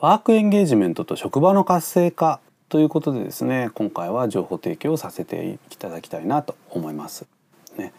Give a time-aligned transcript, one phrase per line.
[0.00, 7.26] ワークエンゲージメントと職場の活性化ということでですね今回は情報提供をさせていただきたいなと思います。
[7.76, 7.92] ね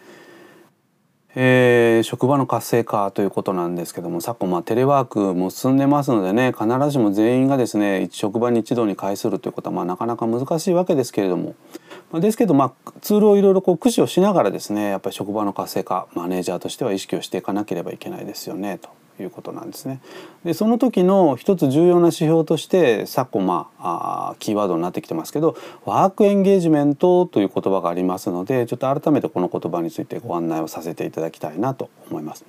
[1.36, 11.54] えー、職場の活性化ということなんですけども昨今まあテレワークも進んでますのでね必ずしも全員がですね職場に一度に会するということはまあなかなか難しいわけですけれども
[12.20, 18.90] ですけどまあツールをいろいろこう駆使をしながらですねやっぱり職場の活性化マネージャーとしては意識をしていかなければいけないですよねと
[19.22, 20.00] いうことなんですね。
[20.44, 32.44] でその時の一つ重要な指標として昨今まあキーワードになってきてますけどワークエンゲージメントという言葉がありますのでちょっと改めてこの言葉についてご案内をさせていただきたいなと思います。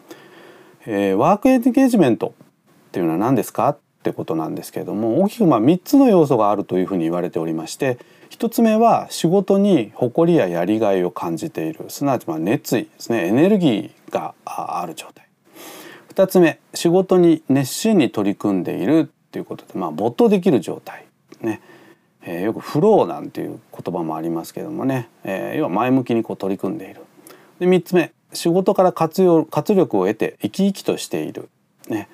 [0.86, 2.34] えー、ワークエンゲージメント
[2.88, 3.70] っていうのは何ですか？
[3.70, 7.98] っってことなんですけれども大きくまあ3つの要素があるというふうに言われておりまして
[8.32, 15.26] 1つ目は仕事に誇りややりがいを感じているすなわちまあ熱意ですねエネルギーがある状態。
[16.14, 21.06] 2つ目仕事に熱心に取り組んでいるっていうことでまあ没頭できる状態
[21.42, 21.62] ね、
[22.22, 27.02] えー、よくフローなんていう言葉もありますけどもね、えー、要は前向きにこう取り組んでいる。
[27.60, 31.50] で3つ目仕事から活用活力を得て生き生きとしている。
[31.88, 32.08] ね、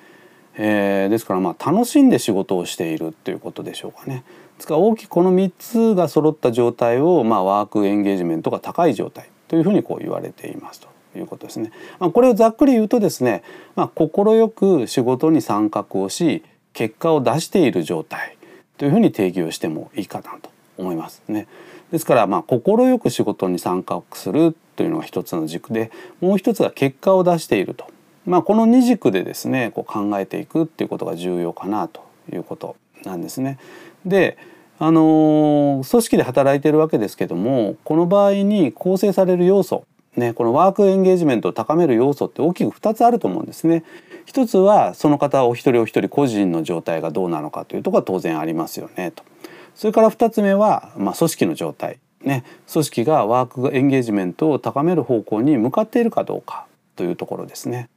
[0.62, 4.24] えー、ですからまあ楽しんで仕事をしているっていうことでしょうかね。
[4.56, 10.90] ですから大きくこの3つが揃った状態を、まあ、ワークエンゲージメントが高い状態というふうにこう言われていますと。
[11.16, 11.72] いうことですね。
[11.98, 13.42] まあ、これをざっくり言うとですね、
[13.74, 18.36] まあ、快く仕事に参画をし結果を出している状態
[18.78, 21.48] というふうに定義をしてもいいかなと思いますね。
[21.90, 27.86] ですからまあ快く仕事に参画するというのが一つの軸でもう一つが結果を出していると、
[28.26, 33.58] まあ、この二軸でですねこう考えていくっていうことが重要かなということなんですね。
[34.04, 34.36] で
[34.78, 39.84] あの組織で働いてるわけですけどもこの場合に構成される要素
[40.16, 43.84] ね、このワークエンゲージメントを高める要素って大きく2つあると思うんですね。
[44.26, 49.22] 一つはその方お一人お一人個人の状態がどうなのかというところは当然ありますよねと。
[49.74, 51.98] それから2つ目は、まあ、組織の状態。
[52.22, 56.66] ね、組織がワークエンゲージメントを高める方向に向かっているかどうか
[56.96, 57.88] というところですね。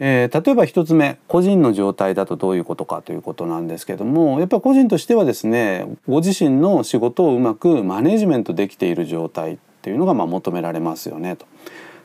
[0.00, 11.46] えー、例えば1つ目個人の状態だとどういうことかということなんですけどもやっぱり個人としてはですねご自身の仕事をうまくマネジメントできている状態っていうのがまあ求められますよねと。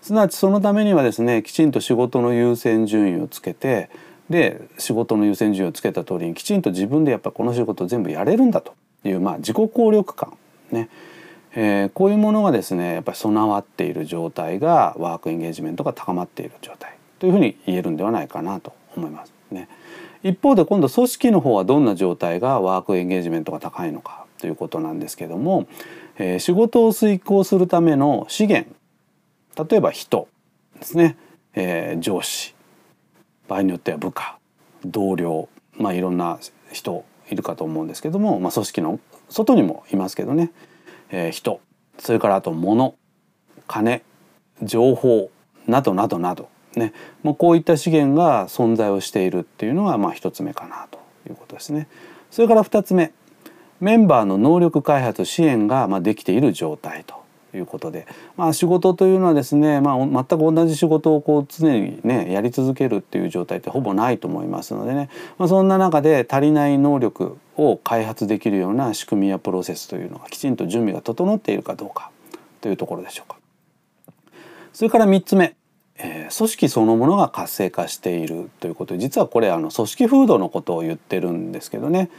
[0.01, 3.89] すなわちそのためにはですねきちんと仕事の優先順位をつけて
[4.29, 10.37] で仕事の優先順位をつけた通りにきちんと自分でやっぱこの仕事全部やれるんだというまあ自己効力感
[10.71, 10.89] ね、
[11.53, 19.67] えー、こういうものがですねやっぱり備わっている状態がワークエンゲージメントが高まっている状態というふうに言えるんではないかなと思いますね。
[20.23, 25.67] 一方で今度組織の方はどんな状態がワークエンゲージメントが高いのかということなんですけども
[26.19, 28.69] えー、仕事を遂行するための資源
[29.57, 30.27] 例えば人
[30.77, 31.17] ですね、
[31.53, 32.53] えー、上司
[33.47, 34.37] 場合によっては部下
[34.85, 35.47] 同僚
[35.77, 36.39] まあいろんな
[36.71, 40.51] 人いるかと思うんですけども、まあ、組織の外にもいますけどね、
[41.09, 41.61] えー、人
[41.97, 42.95] それからあと物
[43.67, 44.01] 金
[44.61, 45.31] 情報
[45.67, 46.49] などなどなど。
[46.79, 51.87] ね、まあ、こういった資源が存在をしているっていうのがまあ一つ目かなということですね。
[52.31, 53.11] それから二つ目。
[53.79, 57.19] メンバーの能力開発支援がまできている状態と
[57.57, 72.11] いうことで、まあ、仕事というのはですね、まあ、全く同じ仕事をこう常にねやり続けるっていう状態ってほぼないと思いますのでね、まあ、そんな中で足りない能力を開発できるような仕組みやプロセスというのがきちんと準備が整っているかどうか
[72.61, 73.37] というところでしょうか。
[74.73, 75.55] それから3つ目。
[75.99, 82.09] え、組織そのものが活性化しているということで実はこれあの組織風土のことを言ってるんですけどね。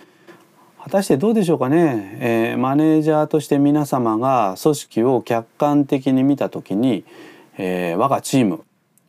[0.83, 7.05] 果たしてどうでしょうかね、えー、マネージャーとして皆様が組織を客観的に見た時に、
[7.59, 8.65] えー、我がチーム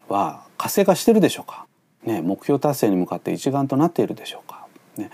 [0.09, 1.65] は活性化してるでしょうか、
[2.03, 4.67] ね、目標達成に向かって一丸となっているでしょうか、
[4.97, 5.11] ね。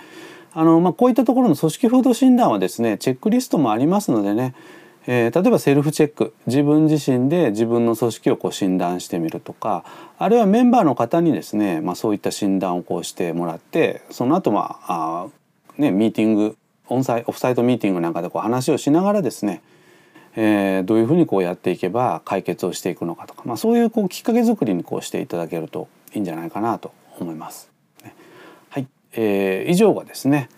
[0.51, 4.55] あのまあ、こういったところの組織風土診断はですねチェックリストもありますのでね、
[5.07, 6.33] えー、例えばセルフチェック。
[6.45, 9.85] 自分自身で自分の組織をこう診断してみるとか。
[10.19, 14.01] あるいはメンバーの方にですね、まあ、そういった診断をこうしてもらって。
[14.11, 15.27] その後まあ
[15.77, 16.57] ね、ミーティング
[16.89, 19.61] オンサイオフサイトミーティングなんかでこう話をしながらですね、
[20.35, 27.69] えー、どういうふうにこうやっていけば解決をしていくのかとか、まあ、そういうこうきっかけ作りにこうしていただけるといいんじゃないかなと思います。
[28.69, 30.49] はい、えー、以上がですね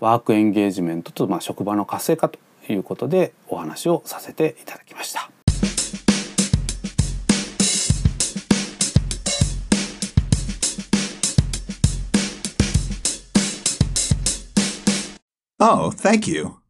[0.00, 2.38] ワークエンゲージメントと、まあ、職場の活性化と。
[2.72, 5.30] いうことでお話をさせていただきました。
[15.58, 16.65] Oh, thank you.